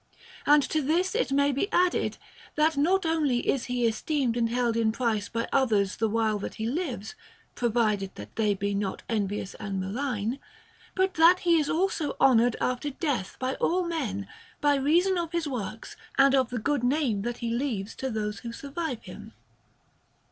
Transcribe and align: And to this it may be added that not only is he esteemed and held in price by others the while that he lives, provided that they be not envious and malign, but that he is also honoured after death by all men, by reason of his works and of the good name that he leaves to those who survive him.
And 0.47 0.63
to 0.63 0.81
this 0.81 1.13
it 1.13 1.31
may 1.31 1.51
be 1.51 1.71
added 1.71 2.17
that 2.55 2.75
not 2.75 3.05
only 3.05 3.47
is 3.47 3.65
he 3.65 3.85
esteemed 3.85 4.35
and 4.35 4.49
held 4.49 4.75
in 4.75 4.91
price 4.91 5.29
by 5.29 5.47
others 5.53 5.97
the 5.97 6.09
while 6.09 6.39
that 6.39 6.55
he 6.55 6.65
lives, 6.65 7.13
provided 7.53 8.15
that 8.15 8.35
they 8.35 8.55
be 8.55 8.73
not 8.73 9.03
envious 9.07 9.53
and 9.59 9.79
malign, 9.79 10.39
but 10.95 11.13
that 11.13 11.41
he 11.41 11.59
is 11.59 11.69
also 11.69 12.15
honoured 12.19 12.55
after 12.59 12.89
death 12.89 13.37
by 13.37 13.53
all 13.57 13.83
men, 13.87 14.27
by 14.59 14.73
reason 14.73 15.19
of 15.19 15.33
his 15.33 15.47
works 15.47 15.95
and 16.17 16.33
of 16.33 16.49
the 16.49 16.57
good 16.57 16.83
name 16.83 17.21
that 17.21 17.37
he 17.37 17.51
leaves 17.51 17.93
to 17.97 18.09
those 18.09 18.39
who 18.39 18.51
survive 18.51 19.03
him. 19.03 19.33